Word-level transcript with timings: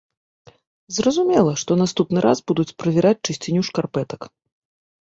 Зразумела, 0.97 1.53
што 1.65 1.77
наступны 1.83 2.27
раз 2.27 2.37
будуць 2.53 2.69
правяраць 2.81 3.17
чысціню 3.25 3.61
шкарпэтак. 3.71 4.21